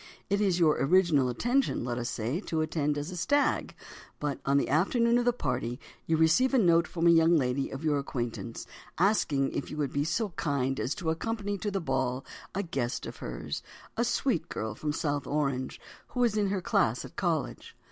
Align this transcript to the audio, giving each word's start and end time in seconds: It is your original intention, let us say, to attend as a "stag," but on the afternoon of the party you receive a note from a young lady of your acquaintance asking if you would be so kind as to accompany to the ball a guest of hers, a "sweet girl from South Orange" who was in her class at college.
It 0.31 0.41
is 0.41 0.59
your 0.59 0.77
original 0.81 1.29
intention, 1.29 1.85
let 1.85 1.99
us 1.99 2.09
say, 2.09 2.39
to 2.39 2.61
attend 2.61 2.97
as 2.97 3.11
a 3.11 3.15
"stag," 3.15 3.75
but 4.19 4.39
on 4.47 4.57
the 4.57 4.67
afternoon 4.67 5.19
of 5.19 5.25
the 5.25 5.31
party 5.31 5.79
you 6.07 6.17
receive 6.17 6.55
a 6.55 6.57
note 6.57 6.87
from 6.87 7.05
a 7.05 7.11
young 7.11 7.37
lady 7.37 7.69
of 7.69 7.83
your 7.83 7.99
acquaintance 7.99 8.65
asking 8.97 9.51
if 9.51 9.69
you 9.69 9.77
would 9.77 9.93
be 9.93 10.03
so 10.03 10.29
kind 10.29 10.79
as 10.79 10.95
to 10.95 11.11
accompany 11.11 11.55
to 11.59 11.69
the 11.69 11.79
ball 11.79 12.25
a 12.55 12.63
guest 12.63 13.05
of 13.05 13.17
hers, 13.17 13.61
a 13.95 14.03
"sweet 14.03 14.49
girl 14.49 14.73
from 14.73 14.91
South 14.91 15.27
Orange" 15.27 15.79
who 16.07 16.21
was 16.21 16.35
in 16.35 16.47
her 16.47 16.61
class 16.63 17.05
at 17.05 17.15
college. 17.15 17.75